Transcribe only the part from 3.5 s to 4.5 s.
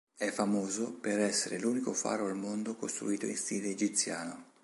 egiziano.